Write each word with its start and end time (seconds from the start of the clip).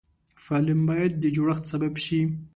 فلم 0.43 0.79
باید 0.89 1.11
د 1.23 1.25
جوړښت 1.35 1.63
سبب 1.71 1.93
شي 2.05 2.19